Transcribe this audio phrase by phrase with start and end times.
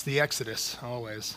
[0.00, 1.36] It's the Exodus, always.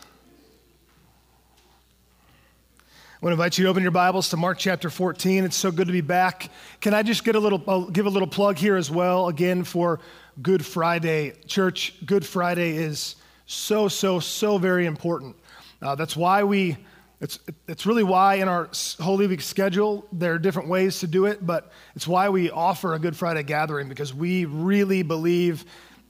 [2.80, 5.44] I want to invite you to open your Bibles to Mark chapter 14.
[5.44, 6.50] It's so good to be back.
[6.80, 9.66] Can I just get a little, uh, give a little plug here as well, again,
[9.66, 10.00] for
[10.42, 11.34] Good Friday.
[11.46, 15.36] Church, Good Friday is so, so, so very important.
[15.82, 16.78] Uh, that's why we,
[17.20, 21.26] it's, it's really why in our Holy Week schedule, there are different ways to do
[21.26, 25.66] it, but it's why we offer a Good Friday gathering because we really believe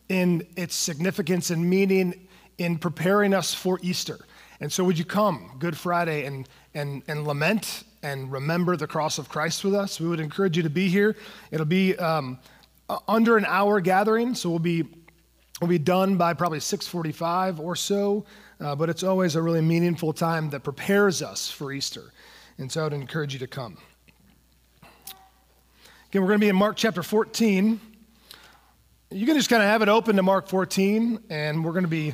[0.09, 2.22] in its significance and meaning
[2.57, 4.19] in preparing us for Easter.
[4.59, 9.17] And so, would you come Good Friday and, and, and lament and remember the cross
[9.17, 9.99] of Christ with us?
[9.99, 11.15] We would encourage you to be here.
[11.51, 12.39] It'll be um,
[13.07, 14.83] under an hour gathering, so we'll be,
[15.59, 18.25] we'll be done by probably 6.45 or so,
[18.59, 22.13] uh, but it's always a really meaningful time that prepares us for Easter.
[22.57, 23.77] And so I would encourage you to come.
[26.09, 27.81] Again, we're going to be in Mark chapter 14.
[29.09, 31.89] You can just kind of have it open to Mark 14, and we're going to
[31.89, 32.13] be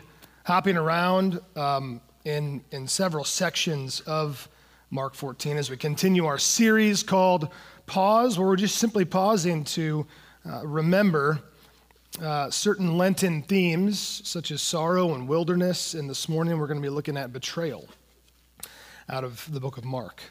[0.49, 4.49] hopping around um, in, in several sections of
[4.89, 7.49] Mark 14 as we continue our series called
[7.85, 10.07] Pause, where we're just simply pausing to
[10.49, 11.39] uh, remember
[12.19, 15.93] uh, certain Lenten themes, such as sorrow and wilderness.
[15.93, 17.87] And this morning we're going to be looking at betrayal
[19.07, 20.23] out of the book of Mark.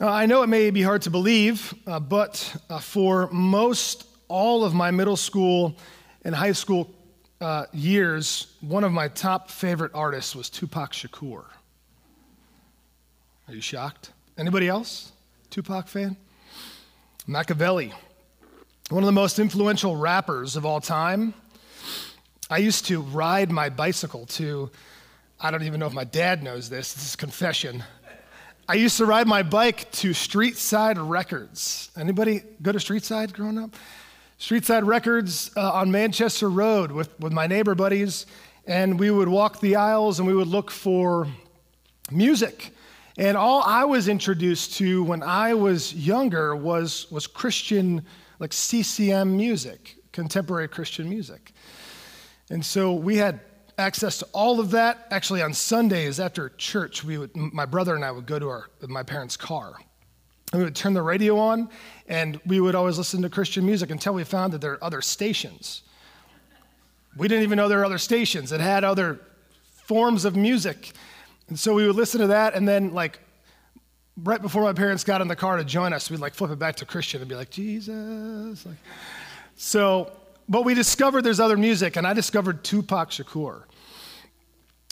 [0.00, 4.62] Uh, I know it may be hard to believe, uh, but uh, for most all
[4.64, 5.76] of my middle school
[6.24, 6.94] and high school
[7.40, 11.44] uh, years, one of my top favorite artists was Tupac Shakur.
[13.48, 14.10] Are you shocked?
[14.36, 15.12] Anybody else?
[15.50, 16.16] Tupac fan?
[17.28, 17.92] Makaveli,
[18.90, 21.34] one of the most influential rappers of all time.
[22.48, 24.70] I used to ride my bicycle to,
[25.40, 27.84] I don't even know if my dad knows this, this is confession.
[28.68, 31.90] I used to ride my bike to Streetside Records.
[31.96, 33.74] Anybody go to Streetside growing up?
[34.40, 38.24] Streetside Records uh, on Manchester Road with, with my neighbor buddies,
[38.66, 41.28] and we would walk the aisles and we would look for
[42.10, 42.74] music.
[43.18, 48.06] And all I was introduced to when I was younger was, was Christian,
[48.38, 51.52] like CCM music, contemporary Christian music.
[52.48, 53.40] And so we had
[53.76, 55.06] access to all of that.
[55.10, 58.70] Actually, on Sundays after church, we would, my brother and I would go to our,
[58.88, 59.74] my parents' car.
[60.52, 61.68] We would turn the radio on,
[62.08, 65.00] and we would always listen to Christian music until we found that there are other
[65.00, 65.82] stations.
[67.16, 69.20] We didn't even know there were other stations that had other
[69.84, 70.92] forms of music.
[71.48, 73.20] And so we would listen to that, and then, like,
[74.16, 76.58] right before my parents got in the car to join us, we'd like flip it
[76.58, 78.66] back to Christian and be like, Jesus.
[78.66, 78.76] Like,
[79.56, 80.10] so,
[80.48, 83.62] but we discovered there's other music, and I discovered Tupac Shakur.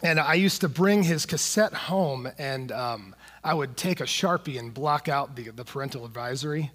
[0.04, 4.58] And I used to bring his cassette home, and um, I would take a Sharpie
[4.58, 6.70] and block out the, the parental advisory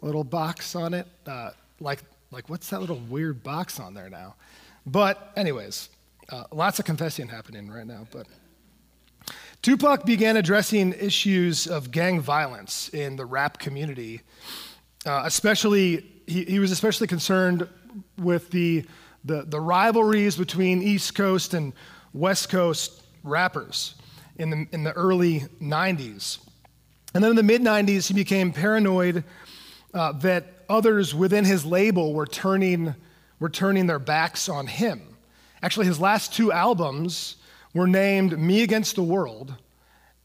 [0.00, 1.06] little box on it.
[1.26, 4.34] Uh, like, like, what's that little weird box on there now?
[4.84, 5.88] But, anyways,
[6.30, 8.06] uh, lots of confessing happening right now.
[8.10, 8.26] But
[9.62, 14.22] Tupac began addressing issues of gang violence in the rap community.
[15.06, 17.68] Uh, especially, he, he was especially concerned
[18.18, 18.84] with the,
[19.24, 21.72] the, the rivalries between East Coast and
[22.12, 23.94] West Coast rappers
[24.42, 26.38] in the, in the early 90s.
[27.14, 29.22] And then in the mid 90s, he became paranoid
[29.94, 32.94] uh, that others within his label were turning,
[33.38, 35.16] were turning their backs on him.
[35.62, 37.36] Actually, his last two albums
[37.72, 39.54] were named Me Against the World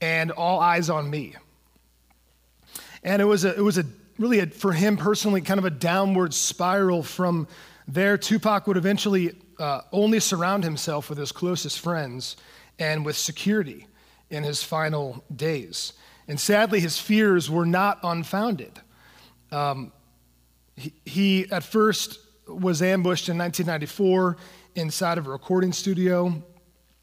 [0.02, 1.36] and All Eyes on Me.
[3.04, 3.86] And it was a, it was a
[4.18, 7.48] really, a, for him personally, kind of a downward spiral from
[7.88, 8.18] there.
[8.18, 12.36] Tupac would eventually uh, only surround himself with his closest friends
[12.80, 13.86] and with security
[14.30, 15.94] in his final days.
[16.28, 18.80] And sadly, his fears were not unfounded.
[19.52, 19.92] Um,
[20.76, 24.38] he, he, at first, was ambushed in 1994
[24.76, 26.44] inside of a recording studio,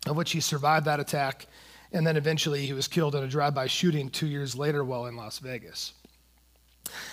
[0.06, 1.46] of which he survived that attack.
[1.92, 5.06] And then eventually, he was killed in a drive by shooting two years later while
[5.06, 5.94] in Las Vegas.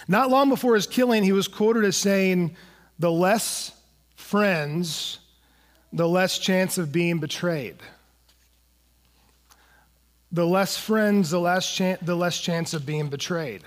[0.07, 2.55] Not long before his killing, he was quoted as saying,
[2.99, 3.71] The less
[4.15, 5.19] friends,
[5.93, 7.77] the less chance of being betrayed
[10.31, 13.61] the less friends, the less, chan- the less chance of being betrayed.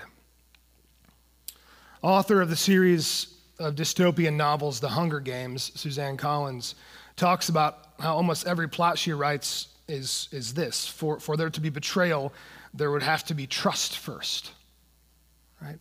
[2.01, 6.75] Author of the series of dystopian novels, The Hunger Games, Suzanne Collins,
[7.15, 11.61] talks about how almost every plot she writes is, is this for, for there to
[11.61, 12.33] be betrayal,
[12.73, 14.51] there would have to be trust first.
[15.61, 15.79] Right?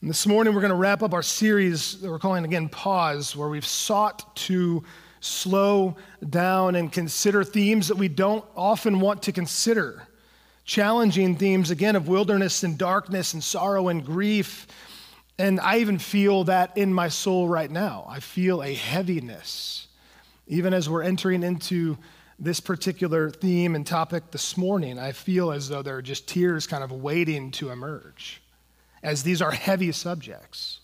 [0.00, 3.36] And this morning, we're going to wrap up our series that we're calling again Pause,
[3.36, 4.82] where we've sought to
[5.22, 5.96] slow
[6.28, 10.06] down and consider themes that we don't often want to consider.
[10.64, 14.66] Challenging themes, again, of wilderness and darkness and sorrow and grief.
[15.38, 18.04] And I even feel that in my soul right now.
[18.08, 19.86] I feel a heaviness
[20.46, 21.96] Even as we're entering into
[22.38, 26.66] this particular theme and topic this morning, I feel as though there are just tears
[26.66, 28.42] kind of waiting to emerge,
[29.02, 30.80] as these are heavy subjects.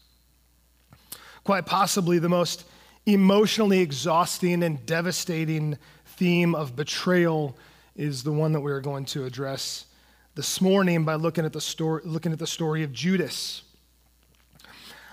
[1.44, 2.64] Quite possibly the most
[3.08, 7.56] emotionally exhausting and devastating theme of betrayal
[7.96, 9.86] is the one that we're going to address
[10.34, 13.62] this morning by looking at the story, looking at the story of Judas.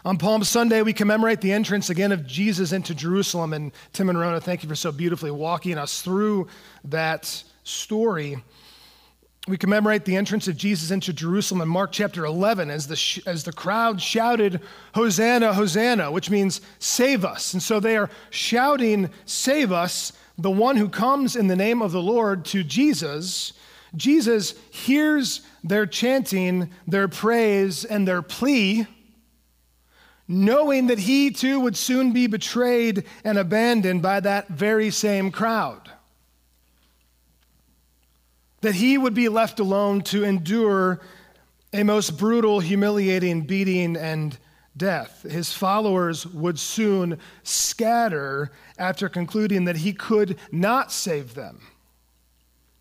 [0.04, 3.54] On Palm Sunday, we commemorate the entrance again of Jesus into Jerusalem.
[3.54, 6.48] And Tim and Rona, thank you for so beautifully walking us through
[6.84, 8.44] that story.
[9.48, 13.44] We commemorate the entrance of Jesus into Jerusalem in Mark chapter 11 as the, as
[13.44, 14.60] the crowd shouted,
[14.96, 17.54] Hosanna, Hosanna, which means save us.
[17.54, 21.92] And so they are shouting, Save us, the one who comes in the name of
[21.92, 23.54] the Lord to Jesus.
[23.96, 28.88] Jesus hears their chanting, their praise, and their plea
[30.28, 35.92] knowing that he too would soon be betrayed and abandoned by that very same crowd.
[38.66, 41.00] That he would be left alone to endure
[41.72, 44.36] a most brutal, humiliating beating and
[44.76, 45.22] death.
[45.22, 51.62] His followers would soon scatter after concluding that he could not save them,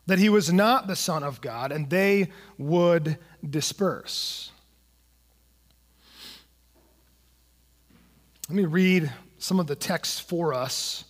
[0.06, 4.52] that he was not the Son of God, and they would disperse.
[8.48, 11.04] Let me read some of the texts for us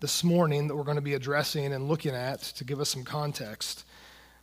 [0.00, 3.04] this morning that we're going to be addressing and looking at to give us some
[3.04, 3.84] context.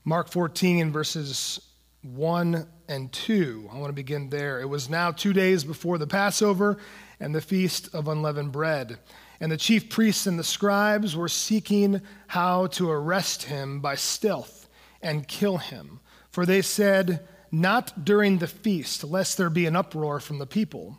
[0.06, 1.60] Mark 14, verses
[2.04, 3.70] 1 and 2.
[3.72, 4.62] I want to begin there.
[4.62, 6.78] It was now two days before the Passover
[7.20, 8.98] and the feast of unleavened bread.
[9.42, 14.70] And the chief priests and the scribes were seeking how to arrest him by stealth
[15.02, 16.00] and kill him.
[16.32, 20.98] For they said, Not during the feast, lest there be an uproar from the people.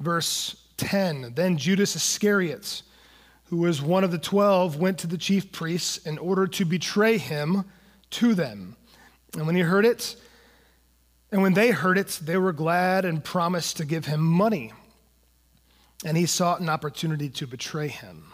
[0.00, 2.82] Verse 10 Then Judas Iscariot,
[3.44, 7.18] who was one of the twelve, went to the chief priests in order to betray
[7.18, 7.64] him
[8.12, 8.76] to them.
[9.34, 10.16] And when he heard it,
[11.30, 14.72] and when they heard it, they were glad and promised to give him money.
[16.04, 18.32] And he sought an opportunity to betray him.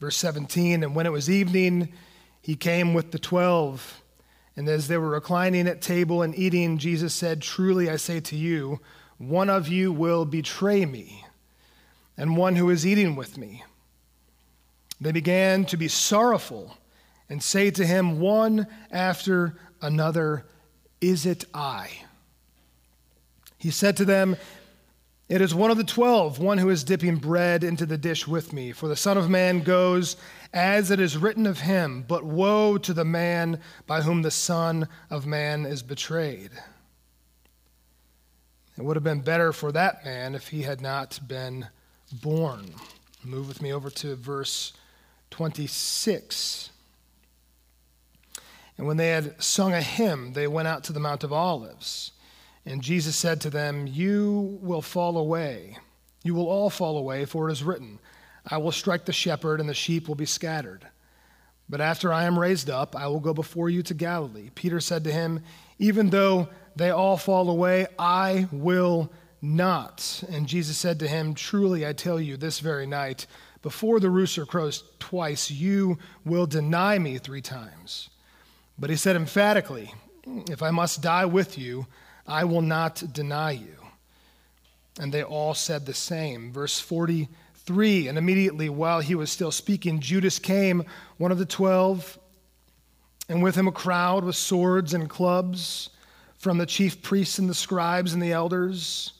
[0.00, 1.92] Verse 17 And when it was evening,
[2.42, 4.02] he came with the twelve.
[4.56, 8.36] And as they were reclining at table and eating, Jesus said, Truly I say to
[8.36, 8.80] you,
[9.16, 11.24] one of you will betray me,
[12.16, 13.64] and one who is eating with me.
[15.00, 16.76] They began to be sorrowful
[17.30, 20.44] and say to him one after another,
[21.00, 21.88] Is it I?
[23.56, 24.36] He said to them,
[25.28, 28.52] It is one of the twelve, one who is dipping bread into the dish with
[28.52, 28.72] me.
[28.72, 30.16] For the Son of Man goes
[30.52, 34.88] as it is written of him, but woe to the man by whom the Son
[35.08, 36.50] of Man is betrayed.
[38.76, 41.68] It would have been better for that man if he had not been
[42.12, 42.74] born.
[43.22, 44.72] Move with me over to verse
[45.30, 46.70] 26.
[48.80, 52.12] And when they had sung a hymn, they went out to the Mount of Olives.
[52.64, 55.76] And Jesus said to them, You will fall away.
[56.24, 57.98] You will all fall away, for it is written,
[58.46, 60.86] I will strike the shepherd, and the sheep will be scattered.
[61.68, 64.48] But after I am raised up, I will go before you to Galilee.
[64.54, 65.40] Peter said to him,
[65.78, 67.86] Even though they all fall away.
[67.98, 69.12] I will
[69.42, 70.24] not.
[70.30, 73.26] And Jesus said to him, Truly I tell you, this very night,
[73.60, 78.08] before the rooster crows twice, you will deny me three times.
[78.80, 79.92] But he said emphatically,
[80.24, 81.86] If I must die with you,
[82.26, 83.76] I will not deny you.
[84.98, 86.50] And they all said the same.
[86.50, 90.84] Verse 43 And immediately while he was still speaking, Judas came,
[91.18, 92.18] one of the twelve,
[93.28, 95.90] and with him a crowd with swords and clubs
[96.38, 99.12] from the chief priests and the scribes and the elders.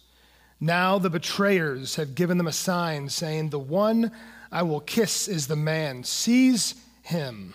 [0.59, 4.11] Now the betrayers have given them a sign, saying, The one
[4.51, 6.03] I will kiss is the man.
[6.03, 7.55] Seize him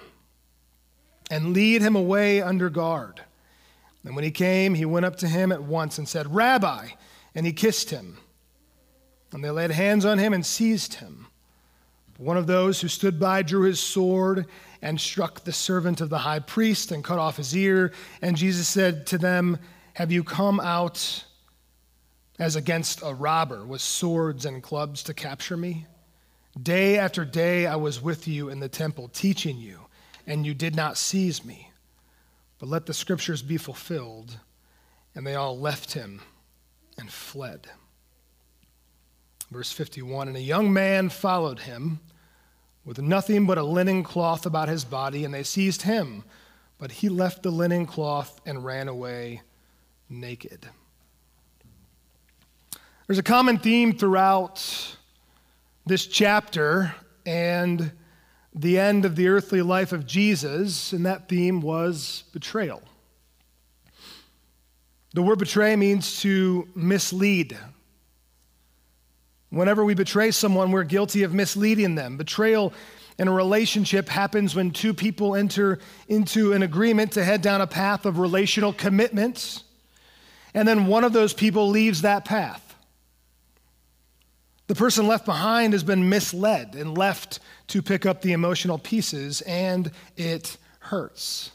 [1.30, 3.22] and lead him away under guard.
[4.04, 6.90] And when he came, he went up to him at once and said, Rabbi,
[7.34, 8.18] and he kissed him.
[9.34, 11.28] And they laid hands on him and seized him.
[12.18, 14.46] One of those who stood by drew his sword
[14.82, 17.92] and struck the servant of the high priest and cut off his ear.
[18.22, 19.58] And Jesus said to them,
[19.94, 21.26] Have you come out
[22.40, 25.88] as against a robber with swords and clubs to capture me?
[26.62, 29.80] Day after day I was with you in the temple teaching you,
[30.28, 31.72] and you did not seize me.
[32.60, 34.40] But let the scriptures be fulfilled.
[35.14, 36.22] And they all left him
[36.98, 37.68] and fled.
[39.52, 42.00] Verse 51 And a young man followed him
[42.84, 46.24] with nothing but a linen cloth about his body, and they seized him.
[46.78, 49.42] But he left the linen cloth and ran away
[50.10, 50.68] naked.
[53.08, 54.98] There's a common theme throughout
[55.86, 56.94] this chapter
[57.26, 57.92] and
[58.58, 62.82] the end of the earthly life of Jesus, and that theme was betrayal.
[65.14, 67.58] The word betray means to mislead.
[69.50, 72.18] Whenever we betray someone, we're guilty of misleading them.
[72.18, 72.74] Betrayal
[73.18, 77.68] in a relationship happens when two people enter into an agreement to head down a
[77.68, 79.64] path of relational commitments,
[80.54, 82.65] and then one of those people leaves that path.
[84.68, 89.42] The person left behind has been misled and left to pick up the emotional pieces,
[89.42, 91.52] and it hurts.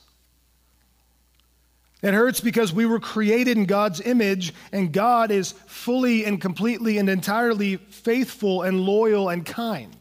[2.02, 6.98] It hurts because we were created in God's image, and God is fully and completely
[6.98, 9.94] and entirely faithful and loyal and kind.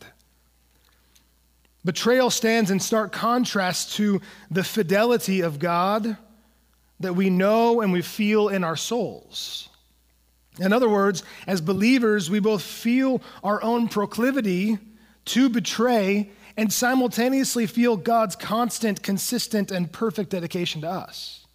[1.83, 6.17] Betrayal stands in stark contrast to the fidelity of God
[6.99, 9.68] that we know and we feel in our souls.
[10.59, 14.77] In other words, as believers, we both feel our own proclivity
[15.25, 21.45] to betray and simultaneously feel God's constant, consistent, and perfect dedication to us.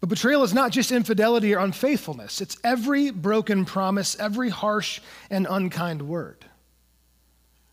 [0.00, 5.46] But betrayal is not just infidelity or unfaithfulness, it's every broken promise, every harsh and
[5.48, 6.44] unkind word.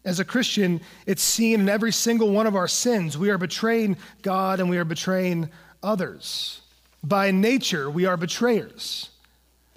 [0.06, 3.18] As a Christian, it's seen in every single one of our sins.
[3.18, 5.50] We are betraying God and we are betraying
[5.82, 6.62] others.
[7.04, 9.10] By nature, we are betrayers.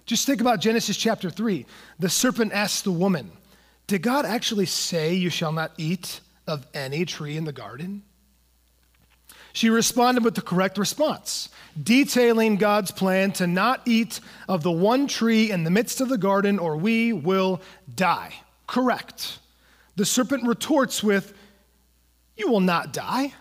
[0.06, 1.64] Just think about Genesis chapter 3.
[1.98, 3.30] The serpent asks the woman,
[3.86, 8.02] Did God actually say you shall not eat of any tree in the garden?
[9.52, 11.50] She responded with the correct response,
[11.80, 16.18] detailing God's plan to not eat of the one tree in the midst of the
[16.18, 17.60] garden, or we will
[17.94, 18.32] die.
[18.66, 19.38] Correct.
[19.96, 21.34] The serpent retorts with,
[22.36, 23.34] You will not die.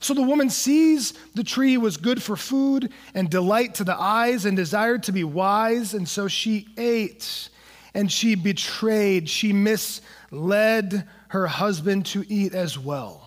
[0.00, 4.46] So the woman sees the tree was good for food and delight to the eyes
[4.46, 7.50] and desired to be wise, and so she ate
[7.94, 13.26] and she betrayed, she misled her husband to eat as well.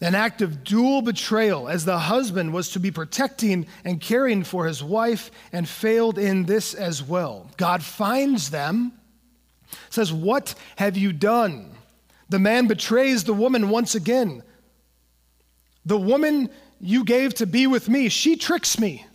[0.00, 4.66] An act of dual betrayal, as the husband was to be protecting and caring for
[4.66, 7.50] his wife and failed in this as well.
[7.56, 8.92] God finds them,
[9.90, 11.77] says, What have you done?
[12.28, 14.42] The man betrays the woman once again.
[15.84, 19.06] The woman you gave to be with me, she tricks me.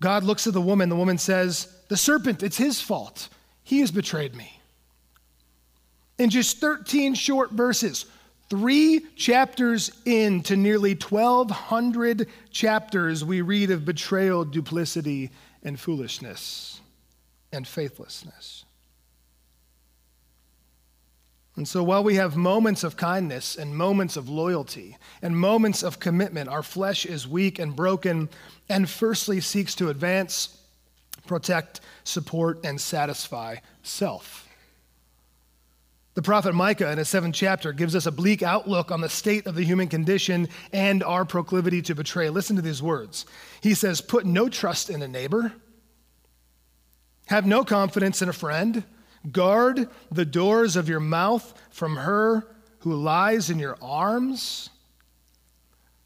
[0.00, 0.88] God looks at the woman.
[0.88, 3.28] The woman says, The serpent, it's his fault.
[3.62, 4.60] He has betrayed me.
[6.18, 8.06] In just 13 short verses,
[8.48, 15.30] three chapters into nearly 1,200 chapters, we read of betrayal, duplicity,
[15.62, 16.80] and foolishness
[17.52, 18.64] and faithlessness.
[21.58, 25.98] And so while we have moments of kindness and moments of loyalty and moments of
[25.98, 28.28] commitment, our flesh is weak and broken
[28.68, 30.56] and firstly seeks to advance,
[31.26, 34.48] protect, support, and satisfy self.
[36.14, 39.48] The prophet Micah, in his seventh chapter, gives us a bleak outlook on the state
[39.48, 42.30] of the human condition and our proclivity to betray.
[42.30, 43.26] Listen to these words.
[43.60, 45.52] He says, Put no trust in a neighbor,
[47.26, 48.84] have no confidence in a friend.
[49.32, 52.46] Guard the doors of your mouth from her
[52.80, 54.70] who lies in your arms.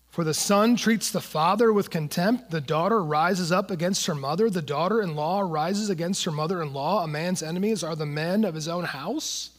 [0.08, 2.50] For the son treats the father with contempt.
[2.50, 4.50] The daughter rises up against her mother.
[4.50, 7.02] The daughter in law rises against her mother in law.
[7.02, 9.50] A man's enemies are the men of his own house.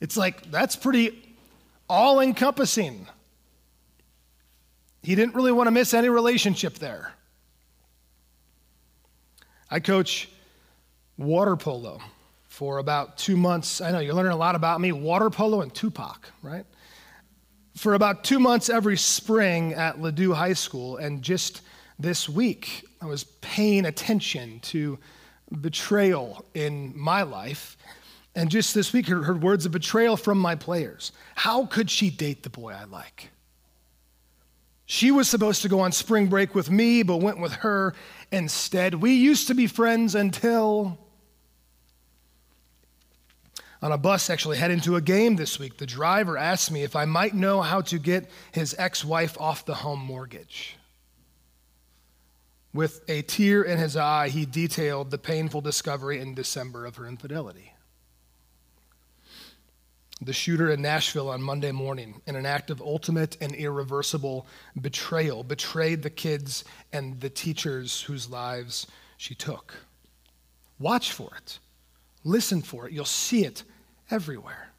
[0.00, 1.22] It's like, that's pretty
[1.88, 3.06] all encompassing.
[5.02, 7.12] He didn't really want to miss any relationship there.
[9.70, 10.28] I coach
[11.16, 12.00] water polo
[12.50, 13.80] for about two months.
[13.80, 16.66] I know you're learning a lot about me, water polo and Tupac, right?
[17.76, 21.62] For about two months every spring at Ladue High School, and just
[21.98, 24.98] this week, I was paying attention to
[25.60, 27.78] betrayal in my life.
[28.34, 31.12] And just this week, I heard words of betrayal from my players.
[31.36, 33.30] How could she date the boy I like?
[34.86, 37.94] She was supposed to go on spring break with me, but went with her
[38.32, 38.96] instead.
[38.96, 40.98] We used to be friends until
[43.82, 46.94] on a bus actually heading to a game this week, the driver asked me if
[46.94, 50.76] I might know how to get his ex wife off the home mortgage.
[52.72, 57.06] With a tear in his eye, he detailed the painful discovery in December of her
[57.06, 57.72] infidelity.
[60.22, 64.46] The shooter in Nashville on Monday morning, in an act of ultimate and irreversible
[64.78, 69.74] betrayal, betrayed the kids and the teachers whose lives she took.
[70.78, 71.58] Watch for it.
[72.24, 72.92] Listen for it.
[72.92, 73.62] You'll see it
[74.10, 74.70] everywhere.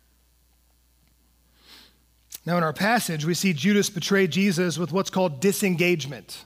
[2.46, 6.44] Now, in our passage, we see Judas betray Jesus with what's called disengagement,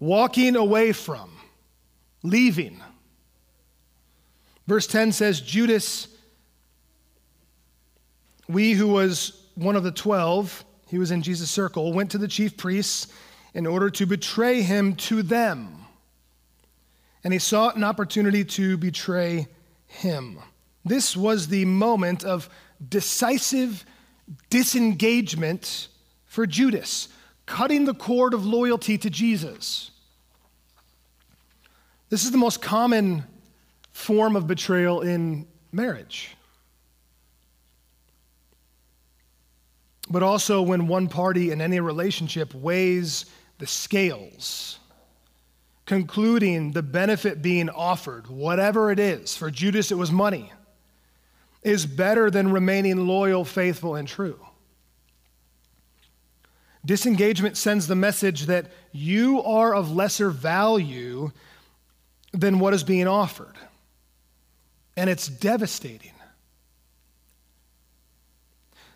[0.00, 1.30] walking away from,
[2.24, 2.82] leaving.
[4.66, 6.08] Verse 10 says, Judas,
[8.48, 12.28] we who was one of the twelve, he was in Jesus' circle, went to the
[12.28, 13.06] chief priests
[13.54, 15.86] in order to betray him to them.
[17.22, 19.46] And he sought an opportunity to betray
[19.94, 20.38] him.
[20.84, 22.48] This was the moment of
[22.86, 23.84] decisive
[24.50, 25.88] disengagement
[26.26, 27.08] for Judas,
[27.46, 29.90] cutting the cord of loyalty to Jesus.
[32.10, 33.24] This is the most common
[33.92, 36.36] form of betrayal in marriage.
[40.10, 43.26] But also when one party in any relationship weighs
[43.58, 44.78] the scales,
[45.86, 50.52] concluding the benefit being offered, whatever it is, for Judas it was money,
[51.62, 54.38] is better than remaining loyal, faithful, and true.
[56.84, 61.32] Disengagement sends the message that you are of lesser value
[62.32, 63.54] than what is being offered.
[64.96, 66.12] And it's devastating.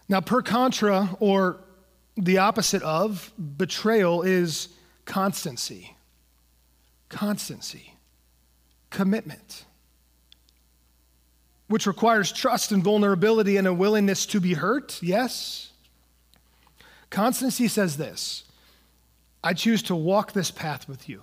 [0.09, 1.61] Now, per contra, or
[2.16, 4.68] the opposite of betrayal, is
[5.04, 5.97] constancy.
[7.09, 7.95] Constancy,
[8.91, 9.65] commitment,
[11.69, 15.73] which requires trust and vulnerability and a willingness to be hurt, yes.
[17.11, 18.45] Constancy says this
[19.43, 21.23] I choose to walk this path with you.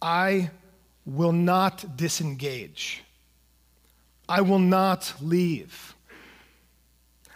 [0.00, 0.50] I
[1.04, 3.02] will not disengage.
[4.28, 5.94] I will not leave.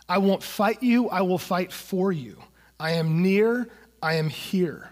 [0.09, 2.43] I won't fight you, I will fight for you.
[2.79, 3.69] I am near,
[4.03, 4.91] I am here.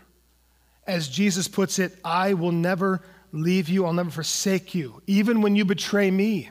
[0.86, 5.56] As Jesus puts it, I will never leave you, I'll never forsake you, even when
[5.56, 6.50] you betray me.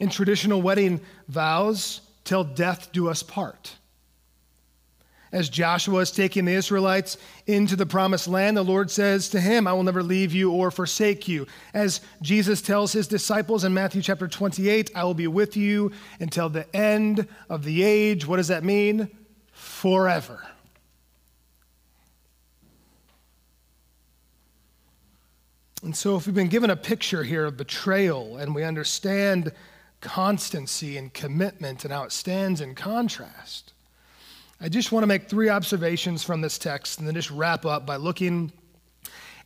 [0.00, 3.74] In traditional wedding vows, till death do us part.
[5.32, 9.66] As Joshua is taking the Israelites into the promised land, the Lord says to him,
[9.66, 11.46] I will never leave you or forsake you.
[11.74, 16.48] As Jesus tells his disciples in Matthew chapter 28, I will be with you until
[16.48, 18.26] the end of the age.
[18.26, 19.08] What does that mean?
[19.52, 20.46] Forever.
[25.82, 29.52] And so, if we've been given a picture here of betrayal and we understand
[30.00, 33.72] constancy and commitment and how it stands in contrast,
[34.60, 37.86] I just want to make three observations from this text and then just wrap up
[37.86, 38.50] by looking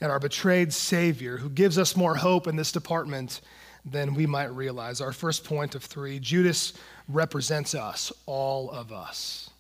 [0.01, 3.43] at our betrayed Savior who gives us more hope in this department
[3.85, 5.03] than we might realize.
[5.03, 6.73] Our first point of three Judas
[7.09, 9.51] represents us, all of us.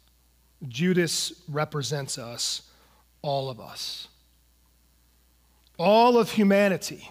[0.68, 2.62] Judas represents us,
[3.20, 4.08] all of us.
[5.82, 7.10] All of humanity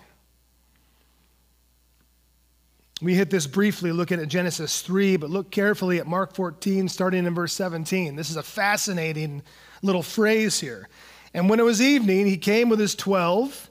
[3.01, 7.25] we hit this briefly looking at Genesis 3, but look carefully at Mark 14, starting
[7.25, 8.15] in verse 17.
[8.15, 9.41] This is a fascinating
[9.81, 10.88] little phrase here.
[11.34, 13.69] And when it was evening, he came with his 12,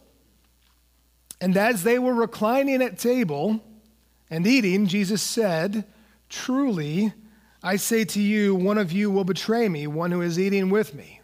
[1.41, 3.61] and as they were reclining at table
[4.31, 5.85] and eating, Jesus said,
[6.29, 7.13] Truly,
[7.63, 10.93] I say to you, one of you will betray me, one who is eating with
[10.93, 11.21] me.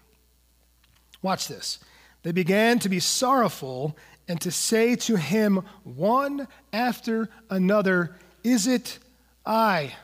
[1.23, 1.81] Watch this.
[2.27, 8.99] They began to be sorrowful and to say to him one after another, Is it
[9.47, 9.95] I?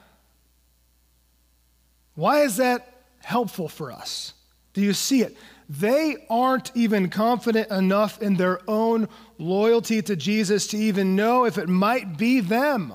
[2.14, 2.86] Why is that
[3.24, 4.34] helpful for us?
[4.72, 5.36] Do you see it?
[5.68, 11.58] They aren't even confident enough in their own loyalty to Jesus to even know if
[11.58, 12.92] it might be them.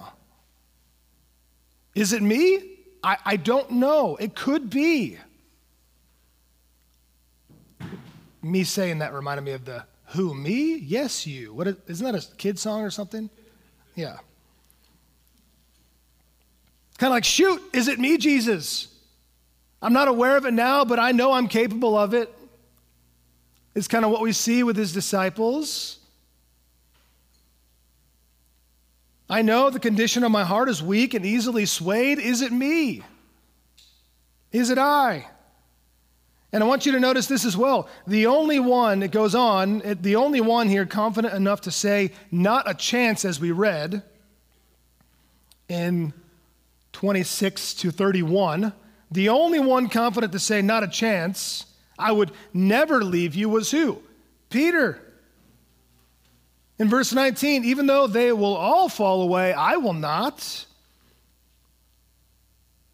[1.96, 2.78] Is it me?
[3.04, 4.16] I, I don't know.
[4.16, 5.18] It could be.
[8.52, 10.76] Me saying that reminded me of the who, me?
[10.78, 11.54] Yes, you.
[11.54, 13.30] What is, isn't that a kid song or something?
[13.96, 14.18] Yeah.
[16.98, 18.88] Kind of like, shoot, is it me, Jesus?
[19.82, 22.34] I'm not aware of it now, but I know I'm capable of it.
[23.76, 26.00] It's kind of what we see with his disciples.
[29.30, 32.18] I know the condition of my heart is weak and easily swayed.
[32.18, 33.04] Is it me?
[34.52, 35.28] Is it I?
[36.54, 37.90] And I want you to notice this as well.
[38.06, 42.70] The only one, it goes on, the only one here confident enough to say, not
[42.70, 44.02] a chance, as we read
[45.68, 46.14] in
[46.94, 48.72] 26 to 31,
[49.12, 51.66] the only one confident to say, not a chance,
[52.00, 54.02] I would never leave you was who?
[54.50, 55.02] Peter.
[56.80, 60.66] In verse 19, even though they will all fall away, I will not.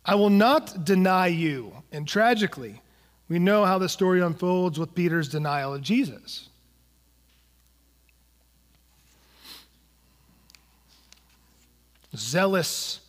[0.05, 1.83] I will not deny you.
[1.91, 2.81] And tragically,
[3.29, 6.49] we know how the story unfolds with Peter's denial of Jesus.
[12.15, 12.99] Zealous,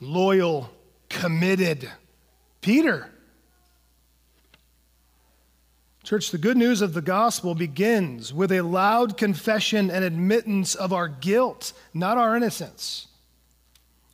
[0.00, 0.70] loyal,
[1.08, 1.88] committed
[2.60, 3.10] Peter.
[6.02, 10.92] Church, the good news of the gospel begins with a loud confession and admittance of
[10.92, 13.06] our guilt, not our innocence,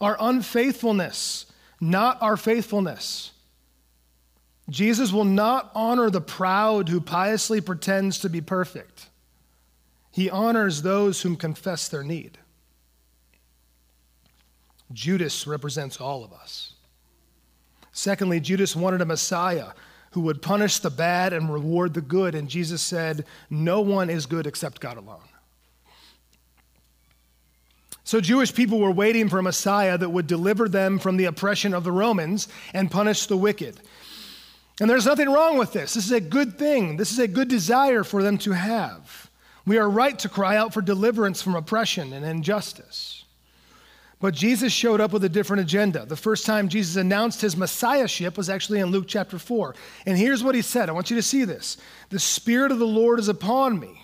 [0.01, 1.47] our unfaithfulness,
[1.81, 3.33] not our faithfulness.
[4.69, 9.09] Jesus will not honor the proud who piously pretends to be perfect.
[10.11, 12.39] He honors those whom confess their need.
[14.93, 16.73] Judas represents all of us.
[17.93, 19.69] Secondly, Judas wanted a Messiah
[20.13, 22.35] who would punish the bad and reward the good.
[22.35, 25.29] And Jesus said, No one is good except God alone.
[28.05, 31.75] So, Jewish people were waiting for a Messiah that would deliver them from the oppression
[31.75, 33.81] of the Romans and punish the wicked.
[34.81, 35.95] And there's nothing wrong with this.
[35.95, 36.97] This is a good thing.
[36.97, 39.31] This is a good desire for them to have.
[39.67, 43.25] We are right to cry out for deliverance from oppression and injustice.
[44.19, 46.07] But Jesus showed up with a different agenda.
[46.07, 49.75] The first time Jesus announced his messiahship was actually in Luke chapter 4.
[50.07, 51.77] And here's what he said I want you to see this
[52.09, 54.01] The Spirit of the Lord is upon me,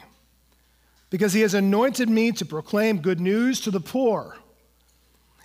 [1.09, 4.37] because he has anointed me to proclaim good news to the poor.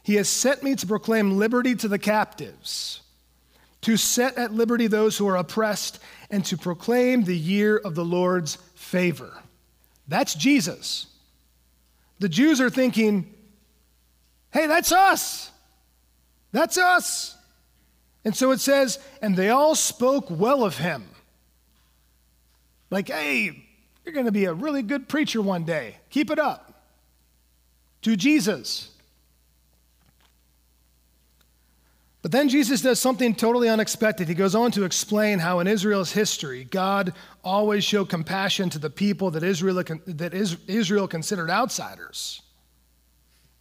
[0.04, 3.02] He has sent me to proclaim liberty to the captives,
[3.82, 8.06] to set at liberty those who are oppressed, and to proclaim the year of the
[8.06, 9.38] Lord's favor.
[10.08, 11.08] That's Jesus.
[12.20, 13.34] The Jews are thinking,
[14.52, 15.52] Hey, that's us.
[16.52, 17.38] That's us.
[18.26, 21.06] And so it says, and they all spoke well of him.
[22.90, 23.66] Like, hey,
[24.04, 25.98] you're going to be a really good preacher one day.
[26.10, 26.74] Keep it up.
[28.04, 28.90] To Jesus.
[32.28, 34.28] But then Jesus does something totally unexpected.
[34.28, 38.90] He goes on to explain how in Israel's history, God always showed compassion to the
[38.90, 42.42] people that Israel, that Israel considered outsiders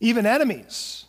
[0.00, 1.04] even enemies.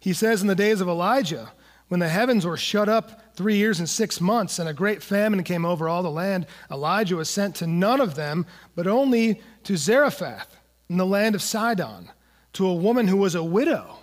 [0.00, 1.52] He says in the days of Elijah,
[1.86, 5.44] when the heavens were shut up three years and six months, and a great famine
[5.44, 9.76] came over all the land, Elijah was sent to none of them, but only to
[9.76, 10.56] Zarephath
[10.88, 12.10] in the land of Sidon,
[12.54, 13.98] to a woman who was a widow.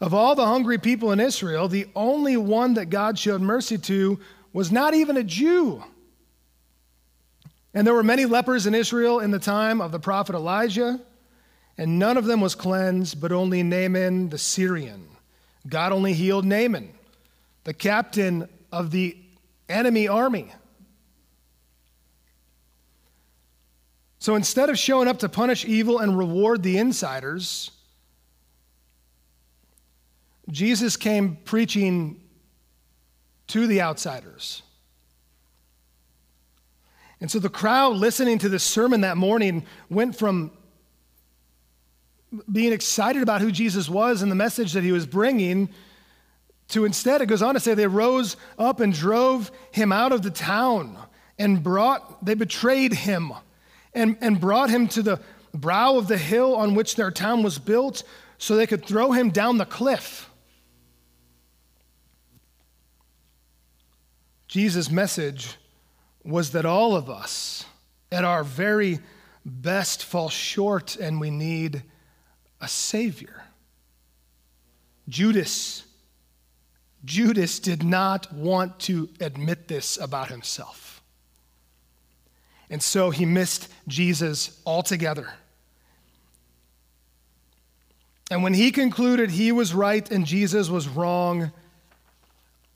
[0.00, 4.18] Of all the hungry people in Israel, the only one that God showed mercy to
[4.52, 5.84] was not even a Jew.
[7.74, 11.00] And there were many lepers in Israel in the time of the prophet Elijah,
[11.76, 15.06] and none of them was cleansed, but only Naaman the Syrian.
[15.68, 16.90] God only healed Naaman,
[17.64, 19.16] the captain of the
[19.68, 20.50] enemy army.
[24.18, 27.70] So instead of showing up to punish evil and reward the insiders,
[30.50, 32.20] Jesus came preaching
[33.48, 34.62] to the outsiders.
[37.20, 40.52] And so the crowd listening to this sermon that morning went from
[42.50, 45.68] being excited about who Jesus was and the message that he was bringing
[46.68, 50.22] to instead, it goes on to say, they rose up and drove him out of
[50.22, 50.96] the town
[51.38, 53.32] and brought, they betrayed him
[53.92, 55.20] and, and brought him to the
[55.52, 58.04] brow of the hill on which their town was built
[58.38, 60.29] so they could throw him down the cliff.
[64.50, 65.56] Jesus' message
[66.24, 67.64] was that all of us,
[68.10, 68.98] at our very
[69.46, 71.84] best, fall short and we need
[72.60, 73.44] a Savior.
[75.08, 75.84] Judas,
[77.04, 81.00] Judas did not want to admit this about himself.
[82.68, 85.32] And so he missed Jesus altogether.
[88.32, 91.52] And when he concluded he was right and Jesus was wrong,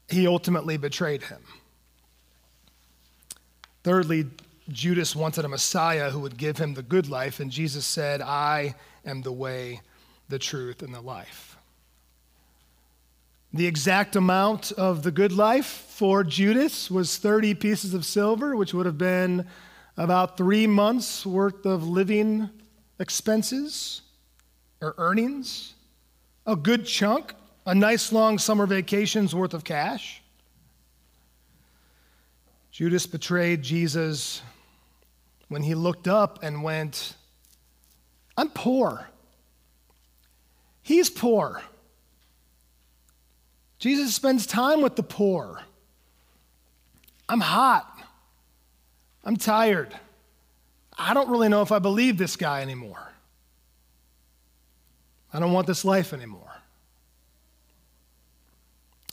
[0.08, 1.42] he ultimately betrayed him.
[3.84, 4.24] Thirdly,
[4.70, 8.74] Judas wanted a Messiah who would give him the good life, and Jesus said, I
[9.04, 9.82] am the way,
[10.30, 11.58] the truth, and the life.
[13.52, 18.72] The exact amount of the good life for Judas was 30 pieces of silver, which
[18.72, 19.46] would have been
[19.98, 22.48] about three months' worth of living
[22.98, 24.00] expenses
[24.80, 25.74] or earnings,
[26.46, 27.34] a good chunk,
[27.66, 30.22] a nice long summer vacation's worth of cash.
[32.74, 34.42] Judas betrayed Jesus
[35.46, 37.14] when he looked up and went,
[38.36, 39.06] I'm poor.
[40.82, 41.62] He's poor.
[43.78, 45.60] Jesus spends time with the poor.
[47.28, 47.86] I'm hot.
[49.22, 49.96] I'm tired.
[50.98, 53.12] I don't really know if I believe this guy anymore.
[55.32, 56.53] I don't want this life anymore.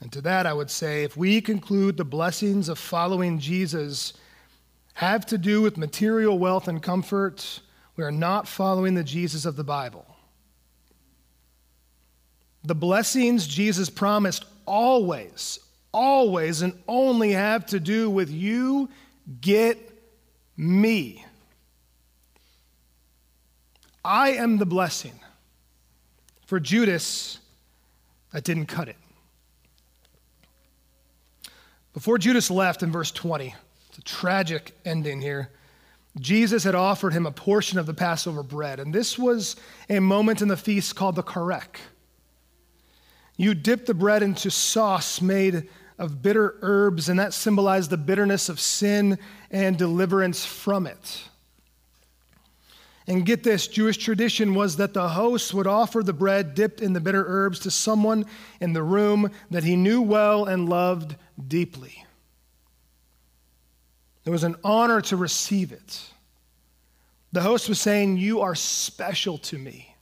[0.01, 4.13] And to that, I would say if we conclude the blessings of following Jesus
[4.95, 7.61] have to do with material wealth and comfort,
[7.95, 10.05] we are not following the Jesus of the Bible.
[12.63, 15.59] The blessings Jesus promised always,
[15.91, 18.89] always, and only have to do with you
[19.39, 19.77] get
[20.57, 21.25] me.
[24.03, 25.13] I am the blessing.
[26.45, 27.39] For Judas,
[28.33, 28.97] that didn't cut it.
[31.93, 33.53] Before Judas left in verse 20,
[33.89, 35.49] it's a tragic ending here.
[36.19, 39.57] Jesus had offered him a portion of the Passover bread, and this was
[39.89, 41.77] a moment in the feast called the Korech.
[43.35, 48.47] You dip the bread into sauce made of bitter herbs, and that symbolized the bitterness
[48.47, 51.23] of sin and deliverance from it.
[53.11, 56.93] And get this Jewish tradition was that the host would offer the bread dipped in
[56.93, 58.25] the bitter herbs to someone
[58.61, 62.05] in the room that he knew well and loved deeply.
[64.23, 66.01] It was an honor to receive it.
[67.33, 69.93] The host was saying, You are special to me.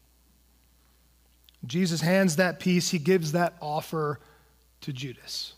[1.65, 4.19] Jesus hands that piece, he gives that offer
[4.81, 5.55] to Judas.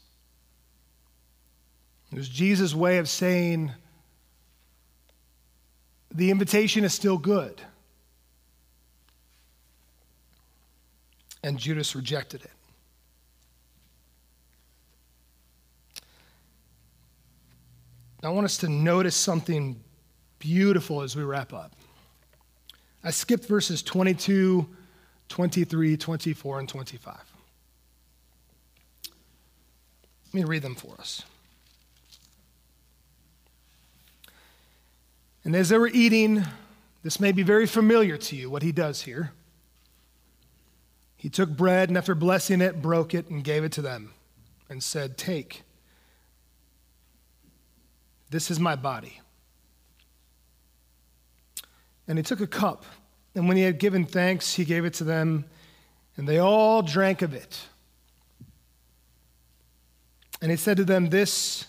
[2.14, 3.74] It was Jesus' way of saying,
[6.14, 7.62] The invitation is still good.
[11.44, 12.52] And Judas rejected it.
[18.24, 19.82] I want us to notice something
[20.38, 21.72] beautiful as we wrap up.
[23.04, 24.68] I skipped verses 22,
[25.28, 27.16] 23, 24, and 25.
[30.26, 31.24] Let me read them for us.
[35.44, 36.46] And as they were eating,
[37.04, 39.32] this may be very familiar to you, what he does here.
[41.18, 44.14] He took bread and after blessing it, broke it and gave it to them
[44.70, 45.64] and said, Take.
[48.30, 49.20] This is my body.
[52.08, 52.86] And he took a cup,
[53.36, 55.46] and when he had given thanks, he gave it to them,
[56.18, 57.62] and they all drank of it.
[60.42, 61.68] And he said to them, This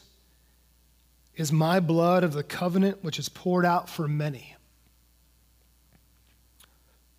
[1.37, 4.57] is my blood of the covenant, which is poured out for many.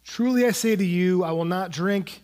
[0.03, 2.21] Truly I say to you, I will not drink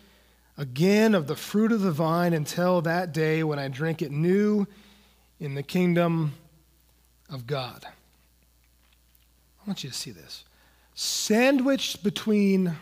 [0.57, 4.67] again of the fruit of the vine until that day when I drink it new
[5.39, 6.33] in the kingdom
[7.29, 7.85] of God.
[7.85, 10.43] I want you to see this.
[10.93, 12.75] Sandwiched between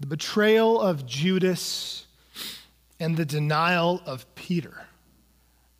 [0.00, 2.06] the betrayal of Judas
[2.98, 4.86] and the denial of Peter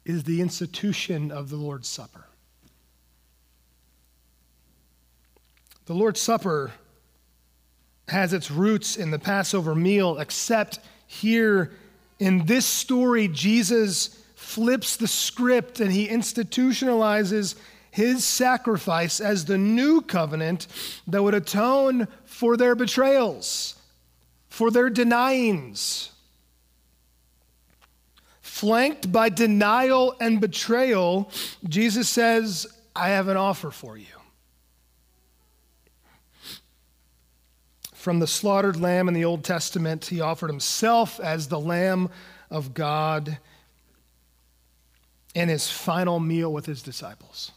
[0.04, 2.26] is the institution of the Lord's Supper.
[5.86, 6.72] The Lord's Supper
[8.08, 11.72] has its roots in the Passover meal, except here
[12.20, 17.54] in this story, Jesus flips the script and he institutionalizes
[17.90, 20.66] his sacrifice as the new covenant
[21.06, 23.74] that would atone for their betrayals,
[24.48, 26.12] for their denyings.
[28.60, 31.30] Flanked by denial and betrayal,
[31.66, 34.04] Jesus says, I have an offer for you.
[37.94, 42.10] From the slaughtered lamb in the Old Testament, he offered himself as the Lamb
[42.50, 43.38] of God
[45.34, 47.52] in his final meal with his disciples.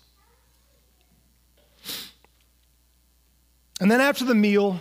[3.82, 4.80] And then after the meal,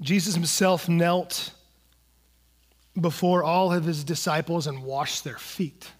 [0.00, 1.52] Jesus himself knelt
[3.00, 5.90] before all of his disciples and washed their feet.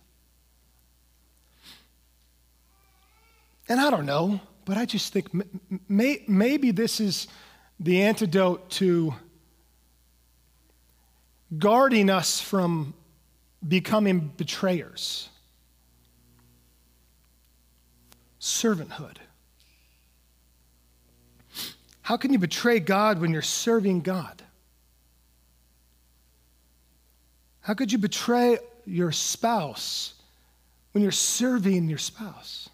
[3.68, 5.28] And I don't know, but I just think
[5.88, 7.28] may, maybe this is
[7.80, 9.14] the antidote to
[11.58, 12.94] guarding us from
[13.66, 15.28] becoming betrayers.
[18.42, 19.18] servanthood.
[22.02, 24.42] How can you betray God when you're serving God?
[27.62, 30.14] How could you betray your spouse
[30.92, 32.68] when you're serving your spouse?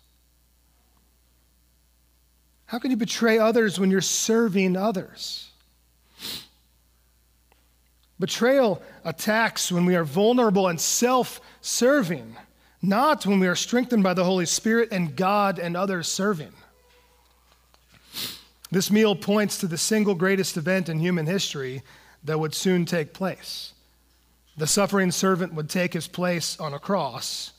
[2.66, 5.50] How can you betray others when you're serving others?
[8.18, 12.36] Betrayal attacks when we are vulnerable and self serving
[12.82, 16.52] not when we are strengthened by the Holy Spirit and God and others serving.
[18.70, 21.82] This meal points to the single greatest event in human history
[22.24, 23.72] that would soon take place.
[24.58, 27.52] The suffering servant would take his place on a cross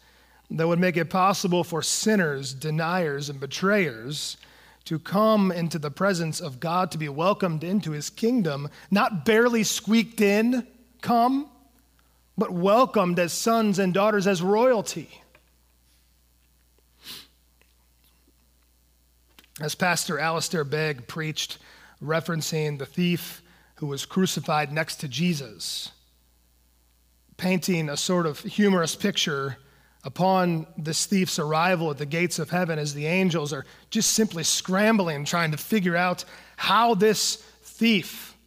[0.51, 4.35] that would make it possible for sinners, deniers, and betrayers
[4.83, 9.63] to come into the presence of God, to be welcomed into his kingdom, not barely
[9.63, 10.67] squeaked in,
[11.01, 11.49] come,
[12.37, 15.21] but welcomed as sons and daughters, as royalty.
[19.61, 21.59] As Pastor Alistair Begg preached,
[22.03, 23.41] referencing the thief
[23.75, 25.91] who was crucified next to Jesus,
[27.39, 29.57] painting a sort of humorous picture
[30.03, 34.43] upon this thief's arrival at the gates of heaven as the angels are just simply
[34.43, 36.23] scrambling, trying to figure out
[36.57, 38.37] how this thief,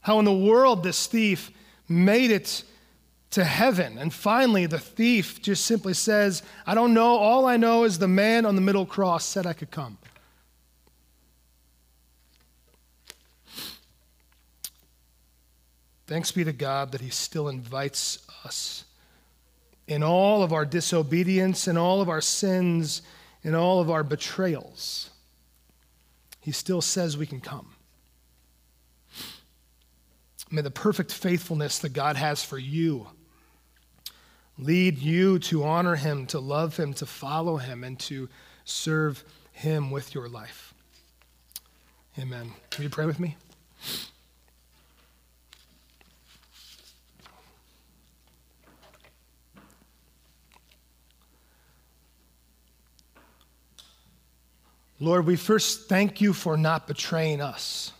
[0.00, 1.50] how in the world this thief
[1.88, 2.62] made it
[3.30, 3.98] to heaven.
[3.98, 7.16] And finally, the thief just simply says, I don't know.
[7.16, 9.98] All I know is the man on the middle cross said I could come.
[16.08, 18.84] Thanks be to God that He still invites us
[19.86, 23.02] in all of our disobedience, in all of our sins,
[23.42, 25.10] in all of our betrayals.
[26.40, 27.74] He still says we can come.
[30.50, 33.08] May the perfect faithfulness that God has for you
[34.56, 38.30] lead you to honor Him, to love Him, to follow Him, and to
[38.64, 40.72] serve Him with your life.
[42.18, 42.52] Amen.
[42.78, 43.36] Will you pray with me?
[55.00, 57.92] Lord, we first thank you for not betraying us.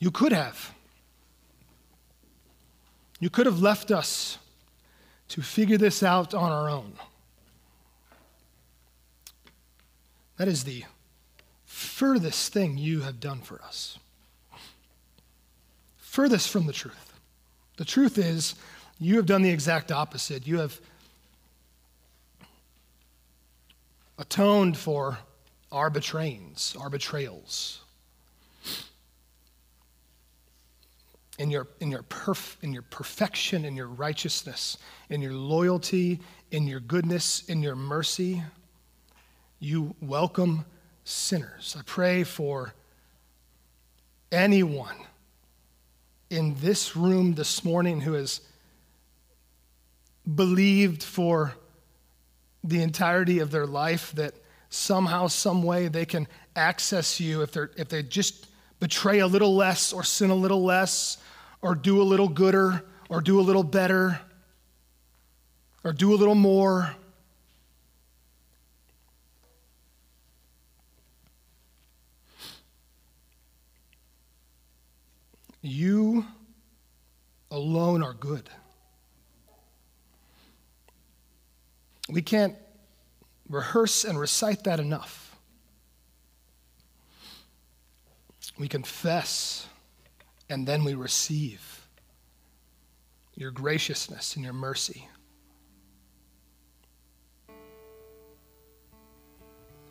[0.00, 0.72] You could have.
[3.20, 4.38] You could have left us
[5.28, 6.92] to figure this out on our own.
[10.36, 10.84] That is the
[11.64, 13.98] furthest thing you have done for us.
[15.98, 17.12] Furthest from the truth.
[17.76, 18.54] The truth is,
[18.98, 20.46] you have done the exact opposite.
[20.46, 20.80] You have
[24.18, 25.18] atoned for
[25.70, 27.80] our betrayings, our betrayals.
[31.38, 34.76] In your, in, your perf, in your perfection, in your righteousness,
[35.08, 36.18] in your loyalty,
[36.50, 38.42] in your goodness, in your mercy,
[39.60, 40.64] you welcome
[41.04, 41.76] sinners.
[41.78, 42.74] I pray for
[44.32, 44.96] anyone
[46.28, 48.40] in this room this morning who has
[50.34, 51.54] believed for
[52.68, 54.34] the entirety of their life that
[54.68, 58.46] somehow, some way they can access you if, they're, if they just
[58.78, 61.18] betray a little less or sin a little less
[61.62, 64.20] or do a little gooder or do a little better
[65.82, 66.94] or do a little more.
[75.62, 76.24] You
[77.50, 78.48] alone are good.
[82.08, 82.56] We can't
[83.48, 85.36] rehearse and recite that enough.
[88.58, 89.66] We confess
[90.50, 91.86] and then we receive
[93.34, 95.06] your graciousness and your mercy.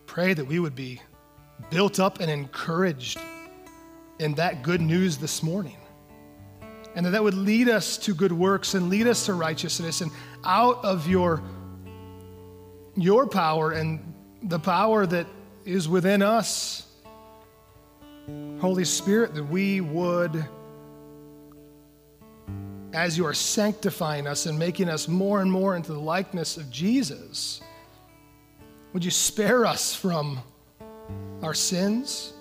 [0.05, 1.01] Pray that we would be
[1.69, 3.19] built up and encouraged
[4.19, 5.77] in that good news this morning.
[6.95, 10.11] And that that would lead us to good works and lead us to righteousness and
[10.43, 11.43] out of your
[12.97, 15.27] your power and the power that
[15.65, 16.87] is within us,
[18.59, 20.45] Holy Spirit, that we would,
[22.93, 26.69] as you are sanctifying us and making us more and more into the likeness of
[26.71, 27.61] Jesus,
[28.93, 30.39] would you spare us from
[31.43, 32.33] our sins?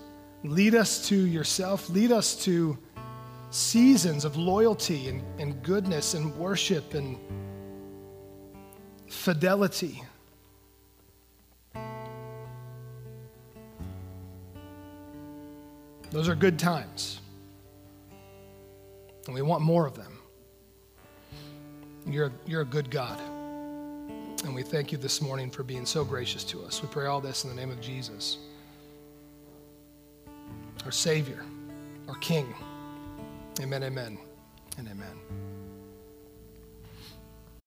[0.42, 1.90] Lead us to yourself.
[1.90, 2.78] Lead us to
[3.50, 7.18] seasons of loyalty and, and goodness and worship and
[9.08, 10.02] fidelity.
[16.16, 17.20] Those are good times.
[19.26, 20.18] And we want more of them.
[22.06, 23.20] You're, you're a good God.
[24.42, 26.80] And we thank you this morning for being so gracious to us.
[26.80, 28.38] We pray all this in the name of Jesus,
[30.86, 31.44] our Savior,
[32.08, 32.54] our King.
[33.60, 34.16] Amen, amen,
[34.78, 35.45] and amen.